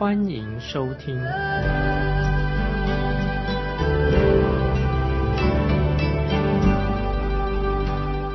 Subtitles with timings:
[0.00, 1.14] 欢迎收听。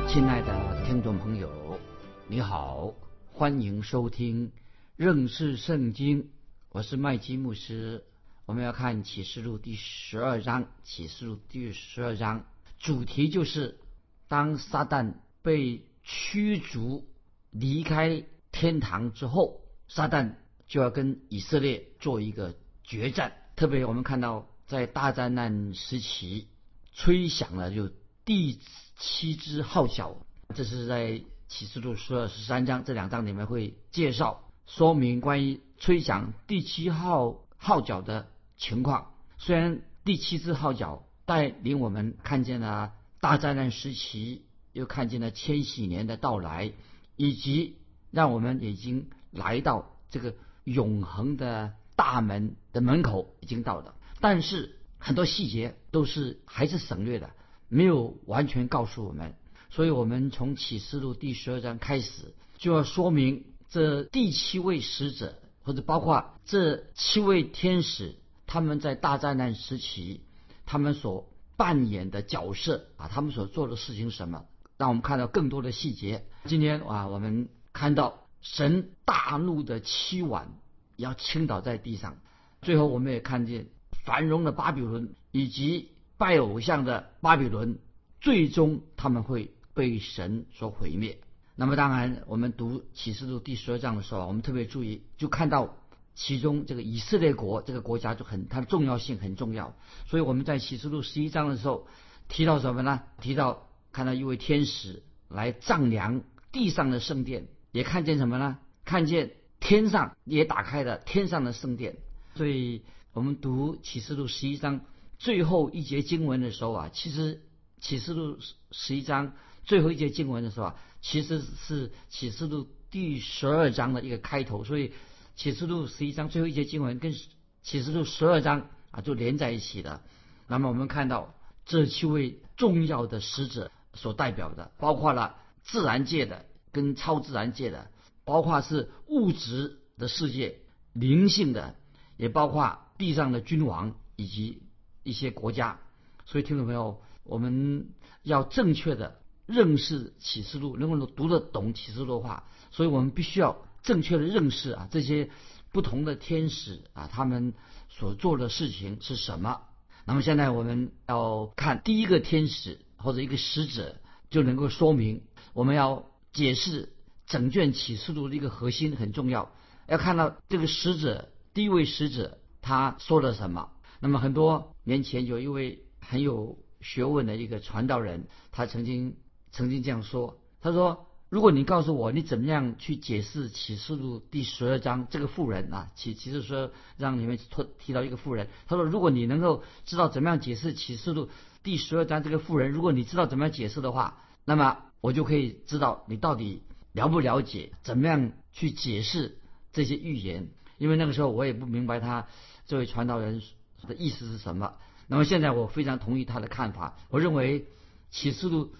[0.06, 1.80] 亲爱的听众朋友，
[2.28, 2.94] 你好，
[3.32, 4.52] 欢迎收听
[4.94, 6.30] 认识圣经。
[6.68, 8.04] 我是麦基牧师，
[8.44, 10.68] 我们要看启示录第十二章。
[10.84, 12.44] 启示录第十二章
[12.78, 13.80] 主题就是
[14.28, 17.08] 当撒旦被驱逐
[17.50, 20.34] 离开天堂之后，撒旦
[20.66, 23.32] 就要跟以色列做一个决战。
[23.56, 26.48] 特别我们看到在大灾难时期
[26.92, 27.90] 吹响了就
[28.24, 28.58] 第
[28.98, 30.16] 七支号角，
[30.54, 39.14] 这是在启示录十二十三章这两章里面会介绍说明关于吹响第七号号角的情况。
[39.38, 46.72] 虽然第七支号角带领我们看见了大灾难时期，又看见了千禧年的到来，
[47.16, 47.76] 以及
[48.10, 50.34] 让我们已经来到这个
[50.66, 57.30] 永恒的大门的门口已经到了，但是很多细节都是还是省略的。
[57.68, 59.34] 没有完全告诉我们，
[59.70, 70.20] 所以我们从启示录第十二章开始，就要说明这第七位使者，或者包括这七位天使，他们在大灾难时期，
[70.64, 76.26] 他们所扮演的角色啊，他们所做的事情什么，让我们看到更多的细节。
[76.44, 80.54] 今天啊，我们看到神大怒的七碗
[80.96, 82.16] 要倾倒在地上，
[82.62, 83.66] 最后我们也看见
[84.04, 85.90] 繁荣的巴比伦以及。
[86.18, 87.78] 拜偶像的巴比伦，
[88.22, 91.18] 最终他们会被神所毁灭。
[91.56, 95.76] 那么，当然，我们读启示录第十二章的时候，我们特别注意，就看到
[96.14, 99.76] 其中这个以色列国这个国家就很它的重要性很重要。
[100.06, 101.86] 所以我们在启示录十一章的时候
[102.28, 103.02] 提到什么呢？
[103.20, 108.56] 提到看到一位天使来丈量地上的圣殿，也看见什么呢？
[108.86, 111.98] 看见天上也打开了天上的圣殿。
[112.34, 112.82] 所以
[113.12, 114.80] 我们读启示录十一章。
[115.18, 117.42] 最后一节经文的时候啊，其实
[117.78, 118.38] 启示录
[118.70, 124.92] 十一章最后一节经文的时候啊，其实是启示录第十二章的一个开头，所以
[125.34, 127.14] 启示录十一章最后一节经文跟
[127.62, 130.00] 启示录十二章啊就连在一起的。
[130.48, 131.34] 那么我们看到
[131.66, 136.46] 这七位重要的使者所代表的，包括了自然界的
[136.76, 137.90] 跟超自然界的，
[138.24, 140.60] 包括是物质的世界、
[140.92, 141.74] 灵性的，
[142.16, 144.62] 也包括地上的君王以及。
[145.08, 145.78] 一些国家，
[146.24, 147.90] 所以听众朋友，我们
[148.24, 152.42] 要正确的认识启示录，能够读得懂启示录的话，
[152.72, 155.30] 所以我们必须要正确的认识啊这些
[155.70, 157.54] 不同的天使啊他们
[157.88, 159.62] 所做的事情是什么。
[160.04, 165.22] 那么现在我们要看第一个天使或者一个使者，就能够说明
[165.52, 166.04] 我们要
[166.36, 166.92] 解释
[167.26, 169.50] 整卷启示录的一个核心很重要。
[169.88, 173.70] 要看到这个使者，第一位使者他说了什么。
[174.00, 179.16] 那么很多年前有一位很有学问的一个传道人，他曾经
[179.50, 187.46] 曾经这样说：“他说，如果你告诉我你怎么样去解释启示录第十二章这个妇人啊，启其实说让你们提
[187.78, 188.48] 提到一个妇人。
[188.66, 191.30] 他说，如果你能够知道怎么样解释启示录
[191.62, 196.62] 第十二章这个妇人，如果你知道怎么样解释的话，那么我就可以知道你到底
[196.92, 199.38] 了不了解怎么样去解释
[199.72, 200.48] 这些预言。
[200.78, 202.26] 因为那个时候我也不明白他
[202.66, 203.40] 这位传道人。”
[203.86, 204.74] 的意思是什么？
[205.06, 206.96] 那么现在我非常同意他的看法。
[207.08, 207.66] 我认为
[208.10, 208.74] 启示录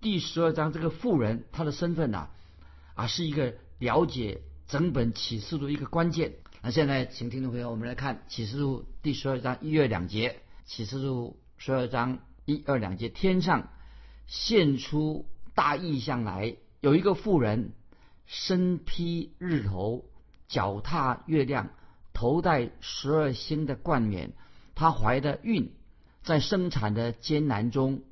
[0.00, 2.30] 第十二章这个妇人她的身份呐
[2.94, 6.32] 啊是一个了解整本启示录一个关键。
[6.62, 10.40] 那现在请听众朋友我们来看启示录第十二章一二两节。
[10.64, 13.68] 启示录十二章一二两节，天上
[14.26, 17.72] 现出大异象来，有一个妇人
[18.26, 20.04] 身披日头，
[20.48, 21.70] 脚踏月亮。
[22.12, 24.32] 头戴十二星的冠冕，
[24.74, 25.72] 她怀的孕，
[26.22, 28.02] 在生产的艰难中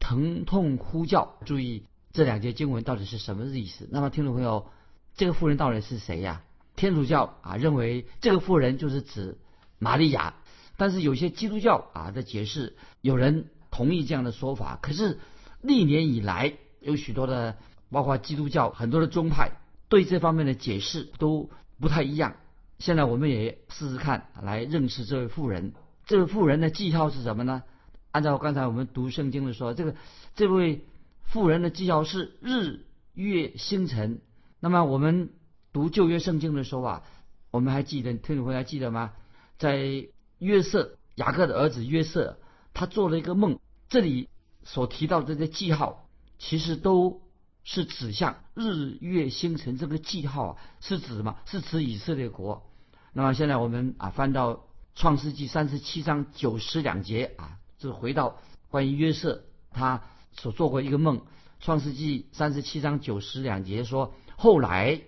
[0.00, 1.36] 疼痛呼叫。
[1.46, 3.88] 注意这两节经文到底是什么意思？
[3.90, 4.66] 那么听众朋友，
[5.14, 6.42] 这个妇人到底是谁呀？
[6.76, 9.38] 天主教啊认为这个妇人就是指
[9.78, 10.34] 玛利亚，
[10.76, 14.78] 但是有些基督教啊的解释，有人同意这样的说法。
[14.82, 15.20] 可是
[15.62, 17.56] 历年以来，有许多的，
[17.90, 19.52] 包括基督教很多的宗派
[19.88, 21.50] 对这方面的解释都
[21.80, 22.36] 不太一样。
[22.78, 25.74] 现在我们也试试看来认识这位妇人。
[26.06, 27.62] 这位妇人的记号是什么呢？
[28.10, 29.94] 按照刚才我们读圣经的说，这个
[30.34, 30.84] 这位
[31.22, 32.84] 妇人的记号是日
[33.14, 34.20] 月星辰。
[34.60, 35.30] 那么我们
[35.72, 37.02] 读旧约圣经的时候啊，
[37.50, 39.12] 我们还记得，听众朋友还记得吗？
[39.56, 40.08] 在
[40.38, 42.38] 约瑟雅各的儿子约瑟，
[42.72, 43.58] 他做了一个梦，
[43.88, 44.28] 这里
[44.62, 46.03] 所提到的这些记号，
[46.38, 47.22] 其实都
[47.62, 51.36] 是指向日月星辰这个记号啊，是指什么？
[51.46, 52.62] 是指以色列国。
[53.12, 54.64] 那么现在我们啊翻到
[54.94, 58.38] 创世纪三十七章九十两节啊，就回到
[58.68, 60.02] 关于约瑟他
[60.32, 61.22] 所做过一个梦。
[61.60, 65.00] 创世纪三十七章九十两节说，后来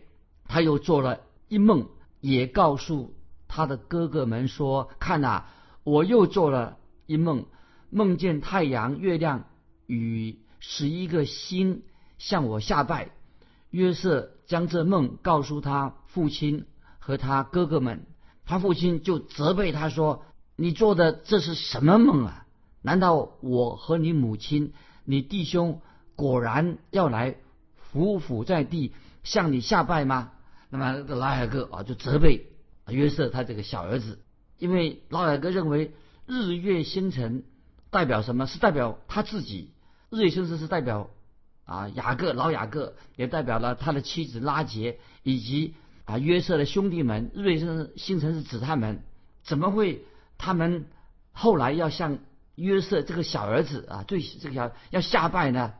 [0.46, 1.88] 他又做了一梦，
[2.20, 3.14] 也告诉
[3.46, 5.44] 他的哥哥们说：“看呐，
[5.84, 7.44] 我又做了一梦，
[7.90, 9.44] 梦见太阳、月亮
[9.86, 10.38] 与
[10.68, 11.82] 十一个星
[12.18, 13.10] 向我下拜。”
[13.70, 16.66] 约瑟将这梦告诉他父亲
[16.98, 18.06] 和他哥哥们，
[18.44, 20.24] 他父亲就责备他说
[20.56, 22.46] ：“你做的这是什么梦啊？
[22.82, 24.72] 难道我和你母亲、
[25.04, 25.80] 你弟兄
[26.16, 27.36] 果然要来
[27.76, 28.92] 伏伏在地
[29.22, 30.32] 向你下拜吗？”
[30.68, 32.46] 那么拉雅各啊就责备
[32.88, 34.18] 约瑟他这个小儿子，
[34.58, 35.94] 因为拉雅各认为
[36.26, 37.44] 日月星辰
[37.90, 38.46] 代表什么？
[38.46, 39.70] 是代表他自己，
[40.16, 41.10] 瑞生是代表。
[41.68, 45.74] 啊，雅各老雅各也代表了他的妻子拉杰，以及
[46.04, 47.32] 啊约瑟的兄弟们。
[47.34, 49.02] 瑞生星辰是指他们，
[49.42, 50.04] 怎么会
[50.38, 50.86] 他们
[51.32, 52.20] 后来要向
[52.54, 55.74] 约瑟这个小儿子啊，最这个小要下拜呢？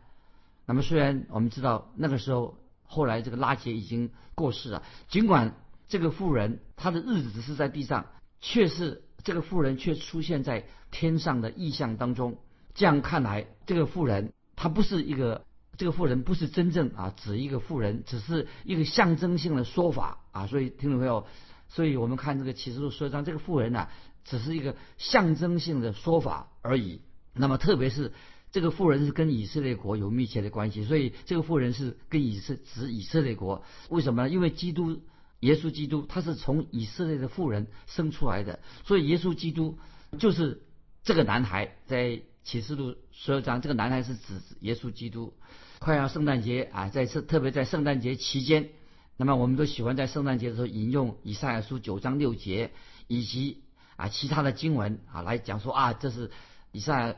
[0.67, 5.55] 那么虽然我们知道那个时候后来这个拉杰已经过世了，尽管
[5.87, 8.07] 这个妇人她的日子只是在地上，
[8.41, 12.39] 却是这个妇人却出现在天上的意象当中。
[12.77, 15.45] 这样看来，这个妇人她不是一个。
[15.79, 20.47] 这个妇人不是真正啊指一个妇人，只是一个象征性的说法啊。
[20.47, 21.27] 所以听众朋友，
[21.69, 23.89] 所以我们看这个启示录说章，这个妇人呢，
[24.25, 27.03] 只是一个象征性的说法而已。
[27.35, 28.15] 那么特别是
[28.53, 33.63] 这个妇人是跟以色列国有密切的关系，所以这个妇人是跟以色指以色列国。
[33.91, 34.31] 为什么呢？
[34.31, 35.03] 因为基督
[35.41, 39.77] 耶稣基督他是从以色列的妇人生出来的，所以耶稣基督
[40.19, 40.63] 就是
[41.03, 41.77] 这个男孩。
[41.85, 45.35] 在启示录十二章，这个男孩是指耶稣基督。
[45.81, 48.71] 快要圣诞节啊，在圣特别在圣诞节期间，
[49.17, 52.71] 那么我们都喜欢在圣诞节的时候引用以赛亚书九章六节
[53.09, 53.65] 以及
[53.97, 56.31] 啊其他的经文啊来讲说啊，这是
[56.71, 57.17] 以赛亚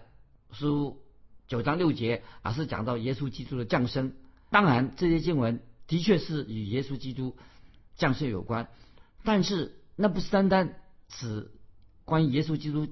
[0.50, 1.02] 书
[1.46, 4.14] 九章六节啊是讲到耶稣基督的降生。
[4.50, 7.36] 当然这些经文的确是与耶稣基督
[7.96, 8.70] 降生有关，
[9.24, 11.50] 但是那不是单单指
[12.06, 12.88] 关于耶稣基督。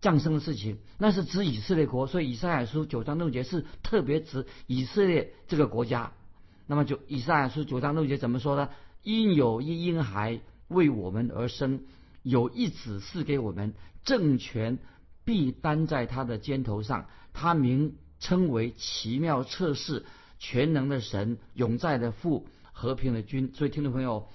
[0.00, 6.12] 降生的事情，那是指以色列国，所以以赛亚书九章六节是特别指以色列这个国家。
[6.66, 8.70] 那么就以赛亚书九章六节怎么说呢？
[9.02, 11.82] 因有一婴孩为我们而生，
[12.22, 13.74] 有一子赐给我们，
[14.04, 14.78] 政权
[15.24, 20.04] 必担在他的肩头上，他名称为奇妙测试、
[20.38, 23.52] 全能的神、永在的父、和平的君。
[23.54, 24.28] 所以听众朋友，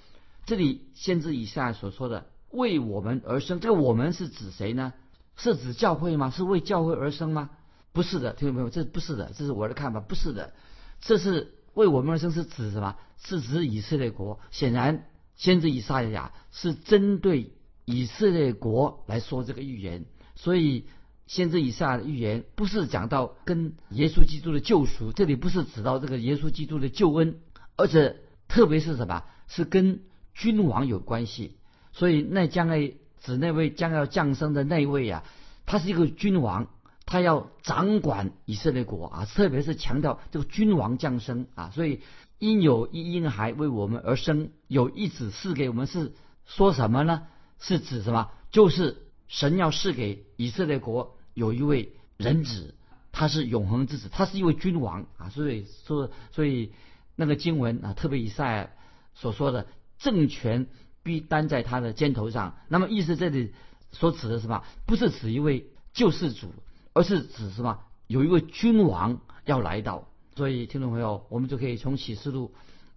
[0.44, 4.92] 这里先知以赛亚所说的为我们而生，这个我们是指谁呢？
[5.36, 6.30] 是指教会吗？
[6.30, 7.50] 是为教会而生吗？
[7.92, 10.52] 不是的，听众朋友，这不是的，这是我的看法，不是的。
[11.00, 12.96] 这是为我们而生，是指什么？
[13.16, 14.38] 是指以色列国。
[14.50, 17.52] 显然，先知以赛亚是针对
[17.84, 20.86] 以色列国来说这个预言，所以
[21.26, 27.38] 先知以赛亚的预言不是讲到跟耶稣基督的救赎，这里不是指到这个耶稣基督的救恩，
[27.76, 28.16] 而且
[28.48, 29.24] 特别是什么？
[29.48, 30.00] 是跟
[30.34, 31.56] 君王有关系。
[31.92, 32.92] 所以那将来。
[33.26, 35.24] 指那位将要降生的那位呀，
[35.66, 36.68] 他是一个君王，
[37.06, 42.02] 他要掌管以色列国啊，特别是强调这个君王降生啊，所以
[42.38, 46.14] 因有一婴孩为我们而生，有一子赐给我们，是
[46.44, 47.26] 说什么呢？
[47.58, 48.30] 是指什么？
[48.52, 52.76] 就是神要赐给以色列国有一位人子，
[53.10, 56.72] 他是永恒之子，他是一位君王啊，所以说，所以
[57.16, 58.76] 那个经文啊，特别以赛
[59.14, 59.66] 所说的
[59.98, 60.68] 政权。
[61.06, 62.56] 必担在他的肩头上。
[62.66, 63.54] 那么意思这里
[63.92, 64.64] 所指的什么？
[64.86, 66.52] 不是指一位救世主，
[66.94, 67.78] 而是指什么？
[68.08, 70.08] 有一位君王要来到。
[70.34, 72.52] 所以听众朋友，我们就可以从启示录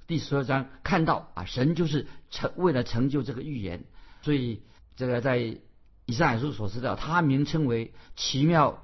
[0.08, 3.86] 第十二章看到啊，神就是成为了成就这个预言。
[4.24, 4.64] 所以
[4.96, 5.38] 这个在
[6.08, 8.84] 以上海书所知道，他名称为奇妙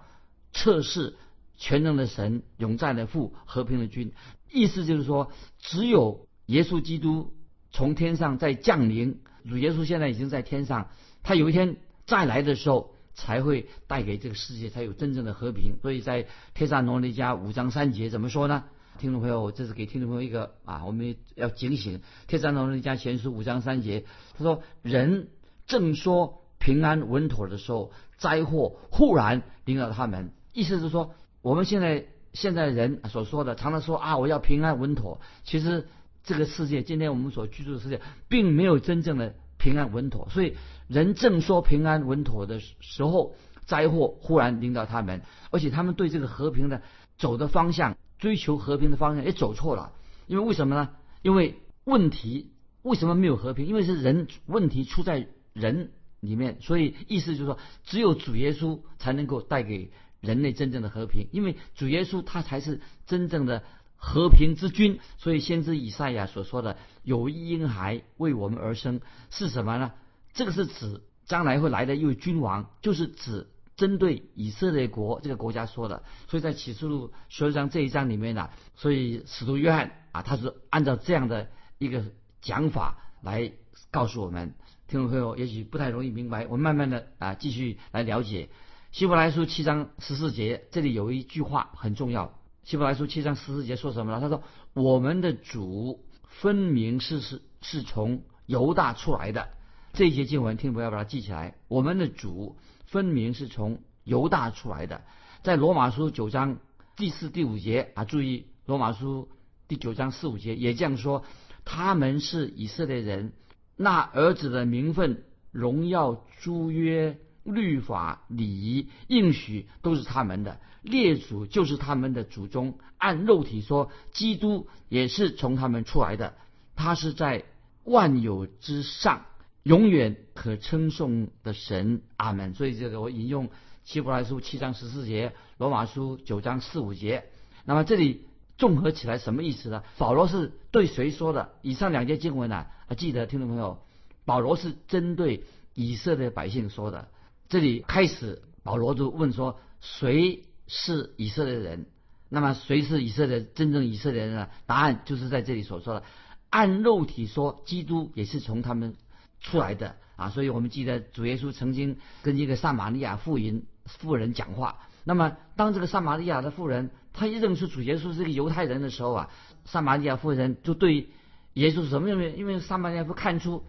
[0.54, 1.18] 测试
[1.58, 4.14] 全能的神、永在的父、和平的君。
[4.52, 7.35] 意思就是说，只有耶稣基督。
[7.76, 10.88] 从天上再降临，主耶稣现在已经在天上，
[11.24, 15.76] 他有一天再来的时候，才会带给这个世界才有真正的和平。
[15.82, 18.64] 所以在《天上罗尼迦五章三节怎么说呢？
[18.98, 22.02] 听众朋友，这是给听众朋友一个啊，我们要警醒。
[22.28, 24.06] 天山龙人家前书五章三节，
[24.38, 25.28] 他说：“人
[25.68, 35.20] 正说平安稳妥的时候，灾祸忽然临到他们。”意思是说，我们现在现在人所说的，常常说啊，我要平安稳妥。
[35.44, 35.90] 其实
[36.26, 40.28] 这个世界，今天我们所居住的世界，并没有真正的平安稳妥。
[40.30, 40.56] 所以，
[40.88, 46.82] 人正说平安稳妥的时候，灾祸忽然临到他们，而且他们对这个和平的
[47.18, 47.96] 走的方向。
[48.18, 49.92] 追求和平的方向也走错了，
[50.26, 50.92] 因为为什么呢？
[51.22, 53.66] 因为问题为什么没有和平？
[53.66, 55.92] 因为是人问题出在人
[56.22, 59.92] 里面，所以意思就是说，只有主耶稣才能够带给
[60.22, 63.64] 人类真正的和平，因为主耶稣他才是真正的
[64.06, 65.00] 和平之君。
[65.18, 69.94] 所以先知以赛亚所说的“有一婴孩为我们而生”是什么呢？
[70.34, 73.48] 这个是指将来会来的一位君王，就是指。
[73.76, 82.06] 针对以色列国这个国家说的，所以在启示录十二章这一章里面呢，所以使徒约翰啊，他是按照这样的一个
[82.40, 83.52] 讲法来
[83.92, 84.56] 告诉我们
[84.88, 88.48] 听众朋友，也许不太容易明白，我慢慢的啊继续来了解。
[88.94, 94.20] 希伯来书七章十四节这里有一句话很重要，希伯来书七章十四节说什么呢？
[94.20, 94.42] 他说
[94.74, 99.50] ：“我们的主分明是是是从犹大出来的。”
[99.94, 102.58] 这一节经文，听不要把它记起来，我们的主。
[102.88, 105.02] 分明是从犹大出来的，
[105.44, 106.60] 在罗马书九章
[106.96, 109.28] 第四、第五节啊，注意罗马书
[109.68, 111.24] 第九章四五节也这样说，
[111.66, 113.34] 他们是以色列人，
[113.76, 122.78] 那儿子的名分、荣耀、诸约、律法、礼仪、应许都是他们的，列祖就是他们的祖宗。
[122.98, 126.34] 按肉体说，基督也是从他们出来的，
[126.76, 127.46] 他是在
[127.84, 129.26] 万有之上。
[129.64, 132.54] 永远可称颂的神，阿门。
[132.54, 133.50] 所以这个我引用
[133.84, 137.24] 希伯来书七章十四节，罗马书九章四五节。
[137.64, 138.28] 那么这里
[138.60, 139.82] 综合起来什么意思呢？
[139.98, 141.54] 保罗是对谁说的？
[141.64, 142.68] 以上两节经文呢？
[142.88, 143.84] 啊，记得听众朋友，
[144.24, 147.08] 保罗是针对以色列百姓说的。
[147.50, 151.86] 这里开始，保罗就问说：谁是以色列人？
[152.30, 154.50] 那么谁是以色列真正以色列人呢？
[154.66, 156.04] 答案就是在这里所说的。
[156.50, 158.96] 按肉体说，基督也是从他们。
[159.42, 164.80] 出来的啊，所以我们记得主耶稣曾经跟一个撒玛利亚妇人妇人讲话。
[165.04, 169.30] 那么当这个撒玛利亚的妇人她一认出主耶稣是个犹太人的时候啊，
[169.66, 171.10] 撒玛利亚妇人就对
[171.54, 172.10] 耶稣是什么？
[172.10, 173.66] 因为因为撒玛利亚妇看出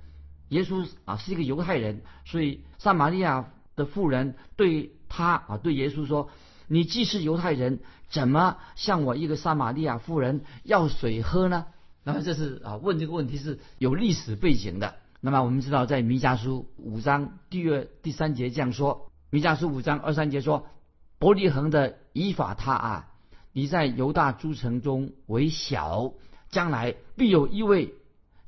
[0.49, 6.31] 耶稣啊是一个犹太人，所以撒玛利亚的妇人对他啊对耶稣说
[6.67, 11.67] ：“你既是犹太人，怎么向我一个撒玛利亚妇人要水喝呢？”
[12.03, 14.97] 那么这是啊问这个问题是有历史背景的。
[15.21, 20.67] 那么我们知道，在弥迦书五章第二、第三节这样说：弥迦书五章二三节说，
[21.19, 23.09] 伯利恒的以法他啊，
[23.53, 26.13] 你在犹大诸城中为小，
[26.51, 27.95] 将来必有一位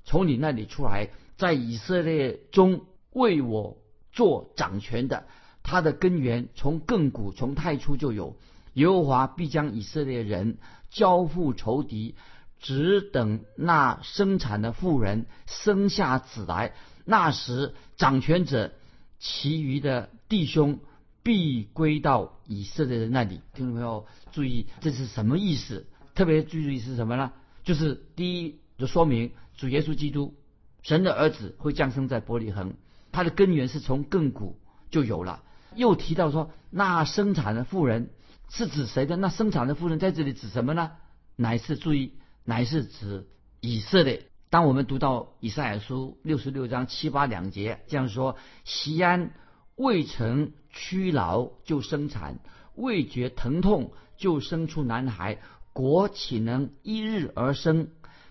[0.04, 2.82] 从你那里出来，在以色列中
[3.12, 3.77] 为我
[4.18, 5.26] 做掌权的。
[5.62, 8.36] 他的根源从亘古从太初就有，
[8.74, 10.58] 耶和华必将以色列人
[10.90, 12.16] 交付仇敌。
[12.60, 16.72] 只等那生产的妇人生下子来，
[17.04, 18.72] 那时掌权者
[19.20, 20.80] 其余的弟兄
[21.22, 23.40] 必归到以色列人那里。
[23.54, 25.86] 听众朋友注意，这是什么意思？
[26.16, 27.30] 特别注意是什么呢？
[27.62, 30.34] 就是第一，就说明主耶稣基督，
[30.82, 32.74] 神的儿子会降生在伯利恒，
[33.18, 34.60] 它的根源是从亘古
[34.92, 35.42] 就有了。
[35.74, 38.10] 又提到说，那生产的妇人
[38.48, 39.16] 是指谁的？
[39.16, 40.92] 那生产的妇人在这里指什么呢？
[41.34, 42.12] 乃是注意。
[42.44, 43.26] 乃是指
[43.60, 44.28] 以色列。
[44.50, 49.32] 当我们读到以赛亚书六十六章七八两节这样说：“西安
[49.74, 52.38] 未曾屈劳就生产，
[52.76, 55.40] 未觉疼痛就生出男孩。
[55.72, 57.88] 国岂能一日而生？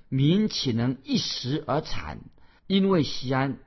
[0.08, 2.22] 民岂能一时而产？
[2.68, 3.58] 因为西安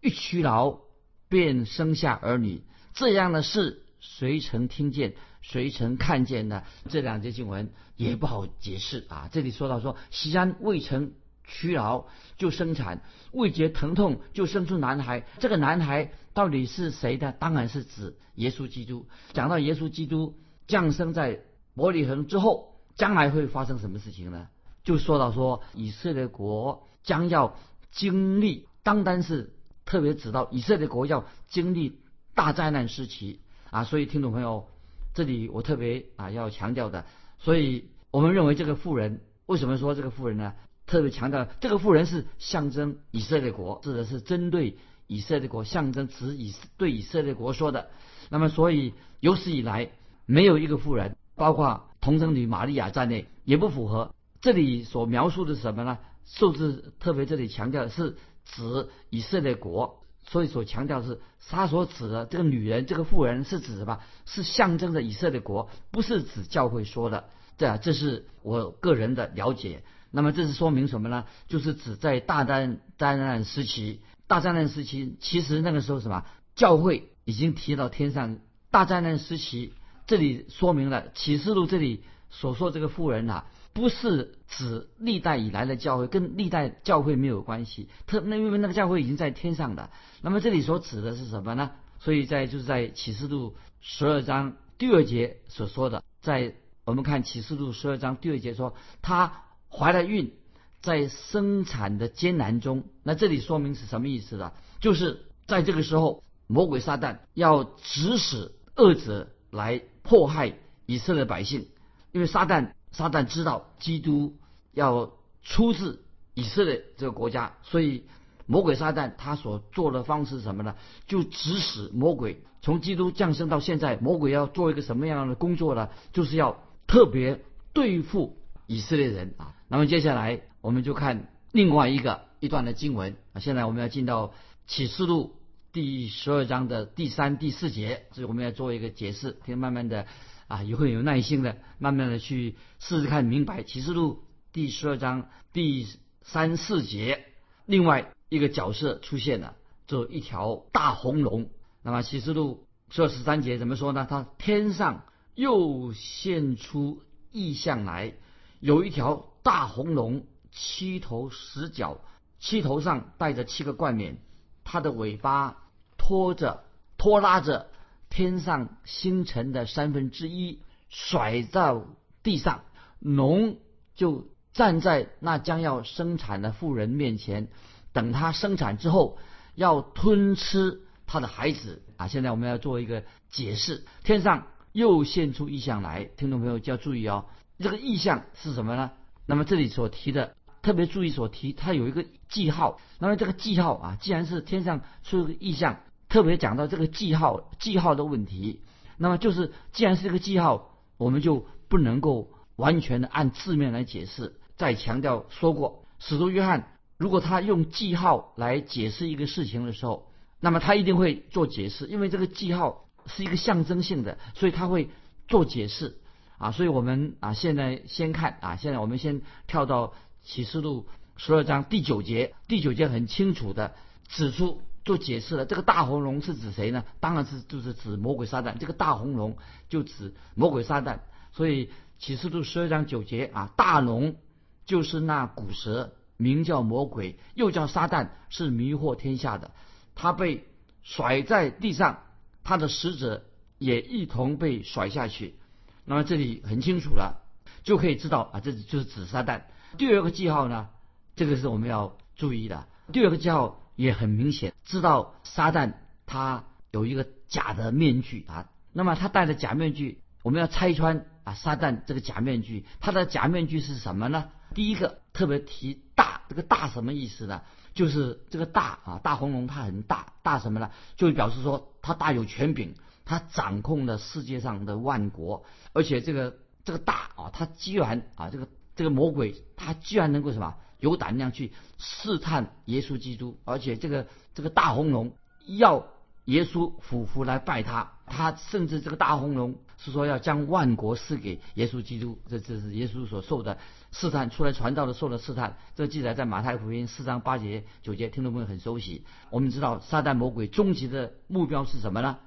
[0.00, 0.80] 一屈劳
[1.28, 2.62] 便生下儿女。
[2.94, 5.14] 这样的事谁曾听见？
[5.40, 7.70] 谁曾看见呢？”这两节经文。
[7.96, 9.28] 也不好解释啊！
[9.30, 11.12] 这里说到说，西安未曾
[11.44, 12.06] 屈劳
[12.38, 15.26] 就生产，未觉疼痛就生出男孩。
[15.38, 17.32] 这个男孩到底是谁的？
[17.32, 19.06] 当然是指耶稣基督。
[19.34, 21.40] 讲到耶稣基督降生在
[21.74, 24.48] 伯利恒之后，将来会发生什么事情呢？
[24.82, 27.54] 就说到说，以色列国将要
[27.90, 29.52] 经历，单单是
[29.90, 31.98] 特别指到以色列国要经历
[32.36, 33.40] 大灾难时期
[33.72, 33.82] 啊！
[33.82, 34.68] 所以听众朋友，
[35.14, 37.04] 这里我特别啊要强调的。
[37.38, 40.54] 所以我们认为这个妇人为什么说这个妇人呢？
[40.86, 44.76] 特别强调这个妇人是象征以色列国，指的是针对
[45.08, 47.90] 以色列国，象征指以对以色列国说的。
[48.28, 49.90] 那么，所以有史以来
[50.24, 55.98] 没有一个妇人，包括童贞女玛利亚在内，也不符合这里所描述的什么呢？
[56.26, 64.00] 数字特别这里强调的是指以色列国，所以所强调是他所指的这个女人、这个妇人是指什么？
[64.26, 67.28] 是象征着以色列国，不是指教会说的。
[67.58, 69.82] 这啊，这是我个人的了解。
[70.10, 71.26] 那么这是说明什么呢？
[71.46, 76.24] 就是指在大灾灾难时期，大灾难时期，其实那个时候什么？
[76.56, 78.38] 教会已经提到天上。
[78.70, 79.74] 大灾难时期，
[80.06, 83.46] 这里说明了启示录这里所说这个妇人啊。
[83.80, 87.88] 不是指历代以来的教会，跟历代教会没有关系。
[88.06, 89.88] 特那因为那个教会已经在天上的，
[90.20, 91.70] 那么这里所指的是什么呢？
[91.98, 100.34] 所以在就是在启示录十二章第二节所说的，在我们看启示录十二章第二节说，她怀了孕，
[100.82, 102.84] 在生产的艰难中。
[103.02, 104.52] 那这里说明是什么意思呢？
[104.80, 111.68] 就是在这个时候，魔鬼撒旦要指使恶者来迫害以色列百姓，
[112.12, 112.72] 因为撒旦。
[112.92, 114.36] 撒旦知道基督
[114.72, 116.04] 要出自
[116.34, 118.04] 以色列这个国家，所以
[118.46, 120.74] 魔鬼撒旦他所做的方式是什么呢？
[121.06, 125.88] 就指使魔鬼从基督降生到现在，魔鬼要做一个什么样的工作呢？
[126.12, 127.40] 就是要特别
[127.72, 129.54] 对付以色列人啊。
[129.68, 133.40] 那么接下来我们就看另外一个一段的经文啊。
[133.40, 134.34] 现在我们要进到
[134.66, 135.36] 启示录
[135.72, 140.06] 第十二章的第三、第四节，所以我们要做一个解释，可以慢慢的。
[140.50, 145.86] 啊，也会有耐心的，慢慢的去试试看明白启示录第十二章第
[146.22, 147.24] 三四节，
[147.66, 149.54] 另外一个角色出现了，
[149.86, 151.48] 就一条大红龙。
[151.84, 154.08] 那么启示录十二十三节怎么说呢？
[154.10, 155.04] 它天上
[155.36, 158.14] 又现出异象来，
[158.58, 162.00] 有一条大红龙，七头十角，
[162.40, 164.18] 七头上带着七个冠冕，
[164.64, 165.58] 它的尾巴
[165.96, 166.64] 拖着
[166.98, 167.68] 拖拉着。
[168.10, 171.86] 天上星辰的三分之一甩到
[172.22, 172.64] 地上，
[172.98, 173.56] 农
[173.94, 177.48] 就站在那将要生产的妇人面前，
[177.92, 179.16] 等她生产之后
[179.54, 182.08] 要吞吃她的孩子啊！
[182.08, 187.26] 现在我们要做一个解释，天上又现出异象来，听众朋友就要注意哦，
[187.60, 188.90] 这个异象是什么呢？
[189.24, 195.78] 那么这里所提的特别注意所提，它有一个记号，那么这个记号啊，既然是天上出个异象。
[196.10, 198.60] 特别讲到这个记号记号的问题，
[198.98, 204.34] 那么就是既然是这个记号，我们就不能够完全的按字面来解释。
[204.56, 214.90] 再强调说过，使徒约翰如果他用记号来解释一个事情的时候，那么他一定会做解释，因为这个记号是一个象征性的，所以他会
[215.28, 215.96] 做解释
[216.38, 216.50] 啊。
[216.50, 219.94] 所以我们啊现在先看啊，现在我们先跳到
[220.24, 223.74] 启示录十二章第九节，第九节很清楚的
[224.08, 224.60] 指出。
[224.84, 226.84] 做解释了，这个大红龙是指谁呢？
[227.00, 228.56] 当然是就是指魔鬼撒旦。
[228.56, 229.36] 这个大红龙
[229.68, 231.00] 就指魔鬼撒旦。
[231.32, 234.16] 所以启示录十二章九节啊，大龙
[234.64, 239.50] 就是那古蛇，名叫魔鬼，又叫撒旦，是迷惑天下的。
[239.94, 240.48] 他被
[240.82, 242.04] 甩在地上，
[242.42, 243.26] 他的使者
[243.58, 245.36] 也一同被甩下去。
[245.84, 247.22] 那么这里很清楚了，
[247.62, 249.42] 就可以知道啊，这就是指撒旦。
[249.76, 250.68] 第二个记号呢，
[251.16, 252.66] 这个是我们要注意的。
[252.92, 253.59] 第二个记号。
[253.80, 255.72] 也很明显知道撒旦
[256.04, 264.28] 他有一个假的面具啊，那么他戴的假面具，我们要拆穿啊撒旦这个假面具，他的假面具是什么呢？
[264.54, 267.40] 第一个特别提大，这个大什么意思呢？
[267.72, 270.70] 就是这个大啊大红龙它很大，大什么呢？
[270.96, 272.74] 就表示说它大有权柄，
[273.06, 280.56] 它掌控了世界上的万国，而且这个这个大啊，它居然啊这个这个魔鬼，他居然能够什么？
[280.80, 285.12] 有胆量去试探耶稣基督，而且这个这个大红龙
[285.46, 285.86] 要
[286.24, 293.58] 耶稣夫妇来拜他，他甚至这个大红龙是说要将万国赐给耶稣基督，这这是耶稣所受的
[293.92, 295.56] 试探，出来传道的受的试探。
[295.74, 299.04] 这记载在马太福音四章八节九节，听众朋友很熟悉。
[299.30, 302.18] 我们知道撒旦魔鬼终极的目标是什么呢？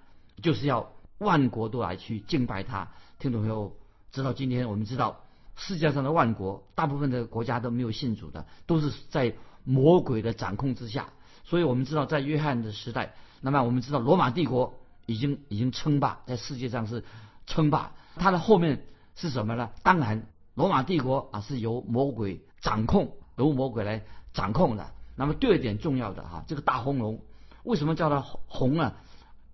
[0.41, 2.91] 就是要万国都来去敬拜他。
[3.19, 3.77] 听众朋友
[4.11, 5.21] 知道，今天我们知道。
[5.55, 11.09] 世界上的万国，大部分的国家都没有信主的，都是在魔鬼的掌控之下。
[11.43, 17.03] 所以我们知道，在约翰的时代，那么我们知道罗马帝国已经已经称霸在世界上是
[17.45, 17.91] 称霸。
[18.15, 18.85] 它的后面
[19.15, 19.69] 是什么呢？
[19.83, 24.91] 当然，罗马帝国啊是由魔鬼掌控，由魔鬼来掌控的。
[25.15, 27.21] 那么第二点重要的哈，这个大红龙
[27.63, 28.93] 为什么叫它红啊？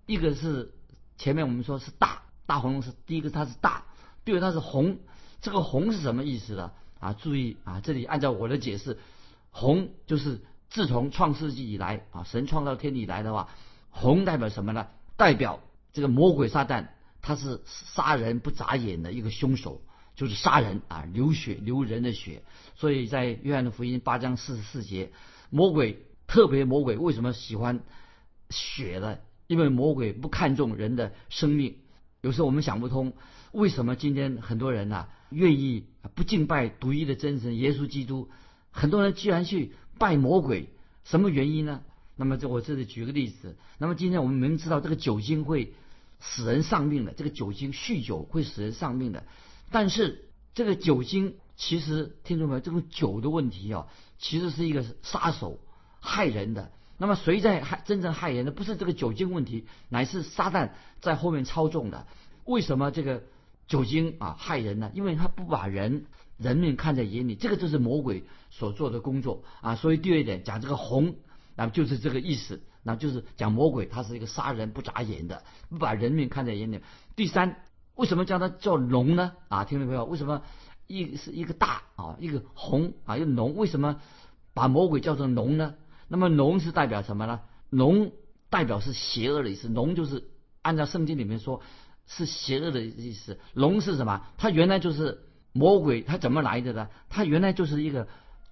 [0.06, 0.72] 一个是
[1.18, 3.84] 前面我们说是大大红龙是第一个，它是大；
[4.24, 4.98] 第二它是红。
[5.40, 6.72] 这个红是什么意思呢？
[6.98, 8.98] 啊，注意啊，这里按照我的解释，
[9.50, 13.48] 红就是自从创世纪以来啊，神创造天地以来的话，
[13.90, 14.88] 红代表什么呢？
[15.16, 15.60] 代表
[15.92, 16.88] 这个魔鬼撒旦，
[17.22, 19.82] 他是杀人不眨眼的一个凶手，
[20.14, 22.42] 就是杀人啊，流血流人的血。
[22.74, 25.10] 所以在约翰的福音八章四十四节，
[25.48, 27.80] 魔鬼特别魔鬼为什么喜欢
[28.50, 29.18] 血呢？
[29.46, 31.76] 因为魔鬼不看重人的生命。
[32.20, 33.14] 有时候我们想不通，
[33.52, 38.28] 为什么今天很多人呐愿意不敬拜独一的真神耶稣基督，
[38.70, 40.68] 很多人居然去拜魔鬼，
[41.04, 41.82] 什么原因呢？
[42.16, 45.72] 那么这我这里举个例子，那么今天我们明知道这个酒精会
[46.20, 49.24] 使人丧命的，这个酒精酗酒会使人丧命的，
[49.70, 53.86] 但是这个酒精其实听众朋友，这个酒的问题啊，
[54.18, 55.58] 其实是一个杀手，
[56.00, 56.70] 害人的。
[56.98, 58.52] 那么谁在害真正害人的？
[58.52, 62.06] 不是这个酒精问题，乃是撒旦在后面操纵的。
[62.44, 63.22] 为什么这个
[63.70, 64.90] 酒精啊害人呢？
[64.94, 66.06] 因为他不把人
[66.36, 69.76] 人命看在眼里，这个就是魔鬼所做的工作啊。
[69.76, 71.14] 所以第二点讲这个红，
[71.54, 76.80] 那么就是这个意思，那就是讲魔鬼他是一个杀人不眨眼的，不把人命看在眼里。
[77.14, 77.62] 第三，
[77.94, 79.34] 为什么叫它叫龙呢？
[79.48, 80.42] 啊，听众朋友，为什么
[80.88, 83.54] 一是一个大啊，一个红啊，一个龙？
[83.54, 84.00] 为什么
[84.52, 85.76] 把魔鬼叫成龙呢？
[86.08, 87.42] 那么龙是代表什么呢？
[87.68, 88.10] 龙
[88.48, 89.68] 代表是邪恶的意思。
[89.68, 90.24] 龙就是
[90.60, 91.62] 按照圣经里面说，
[92.12, 93.38] 是邪恶的意思。
[93.54, 94.20] 龙是什么？
[94.36, 95.20] 它原来就是
[95.52, 96.88] 魔鬼，它怎么来的呢？
[97.08, 98.08] 它原来就是一个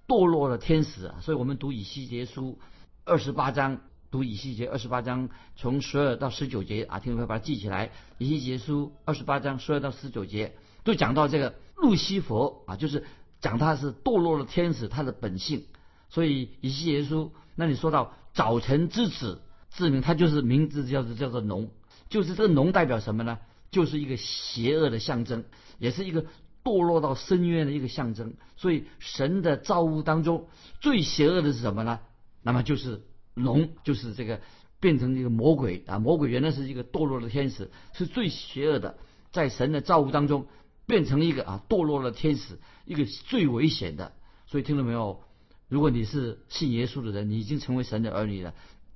[0.07, 1.11] 堕落的天使。
[1.21, 2.57] 所以我们读以西结书
[3.03, 7.91] 二十八章，读以西结二十八章从十二到十九节啊，听众朋友把它记起来。
[8.17, 13.03] 以西结书二十八章十二到十九节都讲到这个路西佛啊，就是
[13.41, 15.65] 讲他是堕落的天使，他的本性。
[16.09, 17.33] 所以以西结书。
[17.55, 21.69] 那你说到早晨之子，字名他就是名字叫做叫做龙，
[22.07, 23.37] 就是这个龙代表什么呢？
[23.71, 25.45] 就是一个邪恶的象征，
[25.77, 26.25] 也是一个
[26.63, 28.33] 堕落到深渊的一个象征。
[28.55, 30.47] 所以神的造物当中
[30.81, 31.99] 最邪恶的是什么呢？
[32.41, 33.01] 那么就是
[33.33, 34.41] 龙，就是这个
[34.79, 35.99] 变成一个魔鬼啊！
[35.99, 38.97] 魔鬼原来是一个堕落的天使，是最邪恶的，
[39.31, 40.47] 在神的造物当中
[40.85, 44.13] 变成一个啊堕落的天使，一个最危险的。
[44.47, 45.21] 所以听到没有？
[45.67, 48.55] 如果你是信耶稣的人，你已经成为神的儿女了，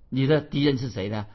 [0.09, 1.27] 你的敌人是谁呢？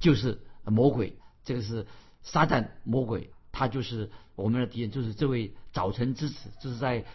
[0.00, 1.86] 就是魔鬼，这个是
[2.26, 7.06] 撒旦魔鬼，他就是我们的敌人，就是这位早晨之子，就是在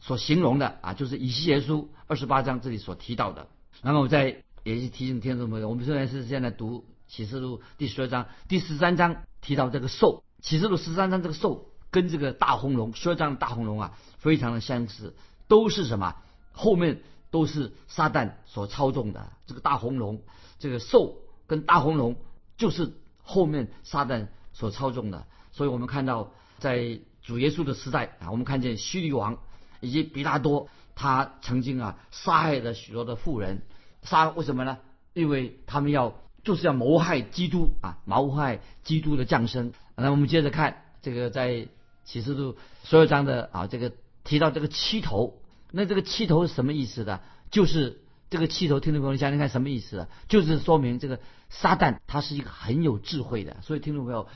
[0.00, 3.46] 所形容的啊，就是以西结书二十八章这里所提到的。
[3.82, 15.14] 那么我再也是提醒听众朋友，我们虽然是现在读启示录第十二章、第十三章提到这个兽，启示录十三章这个兽跟这个大红龙十二章的大红龙啊，非常的相似，
[15.46, 16.16] 都是什么
[16.50, 17.00] 后面。
[17.30, 19.32] 都是撒旦所操纵的。
[19.44, 20.22] 这个大红龙，
[20.60, 21.16] 这个兽
[21.48, 22.14] 跟大红龙，
[22.56, 22.92] 就是
[23.24, 25.26] 后面撒旦所操纵的。
[25.52, 29.36] 所以我们看到，在主耶稣的时代啊，我们看见希律王
[29.80, 33.62] 以及比拉多，他曾经啊杀害了许多的妇人。
[34.02, 34.78] 杀为什么呢？
[35.12, 39.72] 因为他们要就是要谋害基督啊，谋害基督的降生。
[39.96, 41.68] 那我们接着看这个在
[42.04, 43.92] 启示录十二章的啊，这个
[44.24, 45.40] 提到这个七头。
[45.70, 47.20] 那这个七头是什么意思的？
[47.50, 48.03] 就是
[48.34, 50.08] 这个气头，听众朋友想想看什么意思？
[50.26, 51.20] 就是说明这个
[51.50, 54.26] 撒旦他是一个很有智慧的，所以听众朋友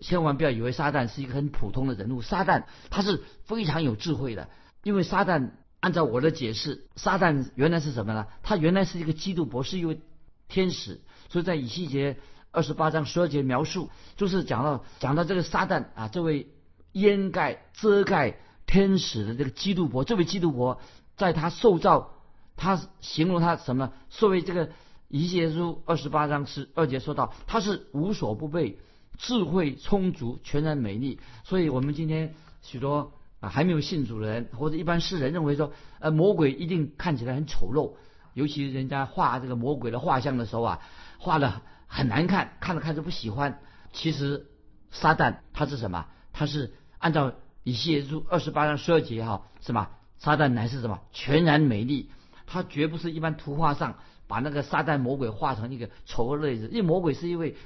[0.00, 4.48] 千万不要以为撒旦是一个很普通的人物，撒旦他是非常有智慧的。
[4.82, 8.26] 因为撒旦按照我的解释，撒旦原来是什么呢？
[8.42, 10.00] 他原来是一个基督博士，一位
[10.48, 11.02] 天使。
[11.28, 12.16] 所以在以西结
[12.52, 16.48] 二十八章十二节描述，就是讲到讲到这个撒旦啊，这位
[16.92, 18.38] 掩盖遮盖。
[18.64, 20.80] 天使的这个基督伯，这位基督伯
[21.14, 22.14] 在他受造，
[22.62, 23.92] 他形容他什么？
[24.08, 24.70] 作为这个
[25.08, 28.78] 一节书二十八章是二节说到，他是无所不备，
[29.18, 31.18] 智慧充足，全然美丽。
[31.42, 37.94] 所以我们今天许多啊还没有信主的人，或者一般世人认为说，呃，魔鬼一定看起来很丑陋，
[38.32, 40.78] 尤其人家画这个魔鬼的画像的时候啊，
[41.18, 43.58] 画的很难看，看着看着不喜欢。
[43.92, 44.46] 其实
[44.92, 46.06] 撒旦他是什么？
[46.32, 47.34] 他是按照。
[47.64, 49.92] 以西结书二十八章十二节哈，是吧？
[50.18, 50.98] 撒旦乃是什么？
[51.12, 52.10] 全然美丽，
[52.46, 56.68] 他绝不是一般图画上把那个撒旦魔鬼画成一个丑恶的例子。
[56.68, 57.56] 因为魔鬼是一位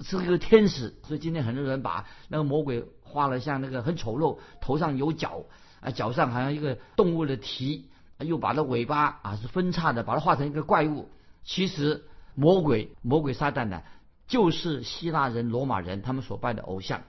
[0.00, 5.44] 是一个天使，所以今天很多人把那个魔鬼画了像那个很丑陋，头上有角
[5.80, 11.08] 啊，脚上好像一个动物的蹄，又把那尾巴啊是分叉的，把它画成一个怪物。
[11.44, 12.04] 其实
[12.34, 13.82] 魔鬼魔鬼撒旦呢，
[14.26, 17.02] 就是希腊人、罗马人他们所拜的偶像。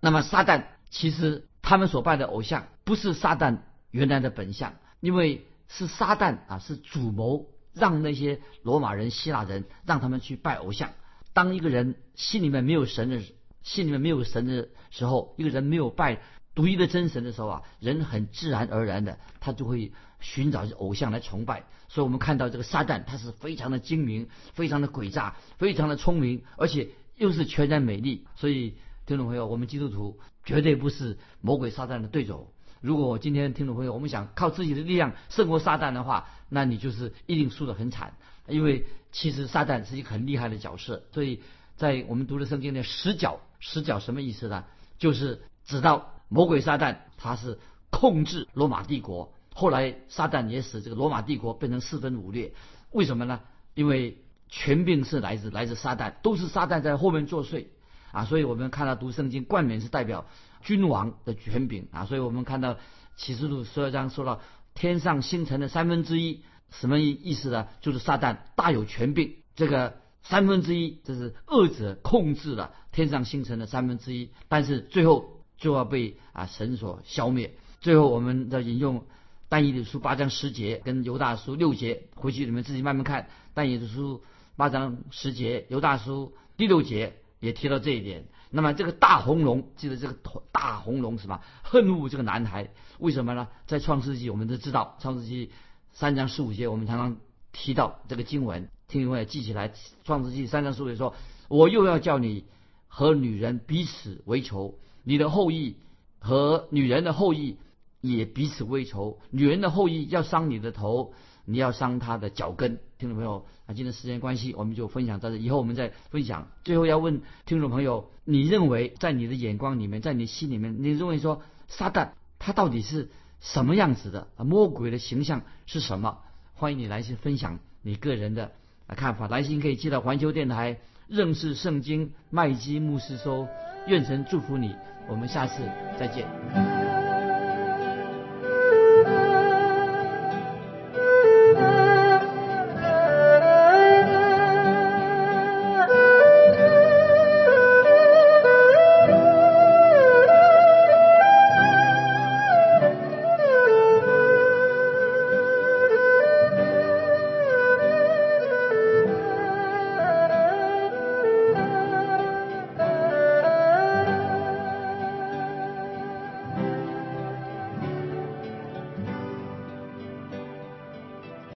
[0.00, 1.46] 那么撒旦其实。
[1.66, 10.92] 他们所拜的偶像不是撒旦原来的本相，因为是撒旦啊，是主谋让那些罗马人、希腊人让他们去拜偶像。
[11.32, 13.20] 当一个人心里面没有神的，
[13.62, 16.20] 心里面没有神的时候，一个人没有拜
[16.54, 21.64] 独一的真神的时候啊，人很自然而然的他就会寻找偶像来崇拜。
[21.88, 28.26] 所以我们看到这个撒旦，他是非常的精明，非常的诡诈，非常的聪明，而且又是全然美丽。
[28.36, 30.20] 所以听众朋友，我们基督徒。
[30.46, 32.52] 绝对不是魔鬼撒旦的对手。
[32.84, 38.12] 如果我今天听众朋友，我们想靠自己的力量胜过撒旦的话，那你就是一定输得很惨。
[38.46, 41.40] 因为其实撒旦是一个很厉害的角色，所以
[41.76, 44.64] 在我们读的圣经的十角，十角什么意思呢？
[44.98, 49.32] 就是指到魔鬼撒旦，他是控制罗马帝国。
[49.54, 52.52] 后来撒旦也使这个罗马帝国变成四分五裂。
[52.90, 53.40] 为什么呢？
[53.72, 54.18] 因为
[54.50, 57.64] 权柄是来自来自撒旦，都是撒旦在后面作祟
[58.12, 58.26] 啊。
[58.26, 60.26] 所以我们看到读圣经，冠冕是代表
[60.64, 62.06] 君王的权柄啊。
[62.06, 62.78] 所以我们看到
[63.14, 64.40] 启示录十二章说到
[64.74, 66.42] 天上星辰的三分之一。
[66.70, 67.68] 什么意意思呢？
[67.80, 77.54] 就是撒旦大有权柄，这个三分之一，这是恶者控制了天上星辰的三分之一，但是最后就要被啊神所消灭。
[77.80, 79.04] 最后，我们的引用
[79.48, 83.28] 但以理书八章十节跟犹大书六节，回去你们自己慢慢看。
[83.52, 84.24] 但以理书
[84.56, 88.24] 八章十节，犹大书第六节也提到这一点。
[88.54, 90.16] 那么这个大红龙，记得这个
[90.52, 91.40] 大红龙什么？
[91.64, 93.48] 恨恶这个男孩，为什么呢？
[93.66, 95.50] 在创世纪我们都知道，创世纪。
[95.92, 97.16] 三章十五节，我们常常
[97.52, 99.72] 提到这个经文，听众朋友记起来。
[100.02, 101.14] 创世纪三章十五节说
[101.46, 102.46] ：“我又要叫你
[102.88, 105.76] 和女人彼此为仇，你的后裔
[106.18, 107.58] 和女人的后裔
[108.00, 109.20] 也彼此为仇。
[109.30, 111.14] 女人的后裔要伤你的头，
[111.44, 116.48] 你要伤她的脚跟。”听众朋友，啊，今天时间关系，我们就分享到这，以后我们再分享。
[116.64, 123.10] 最后要问听众朋友，你认为在你的眼光里面，在你心里面，你认为说撒旦他到底是？
[123.40, 126.20] 什么样子的魔鬼的形象是什么？
[126.54, 128.52] 欢迎你来信分享你个人的
[128.88, 129.28] 看法。
[129.28, 133.46] 来信可以寄到环球电台认识圣经麦基牧师收。
[133.86, 134.74] 愿神祝福你，
[135.10, 135.62] 我们下次
[135.98, 136.73] 再见。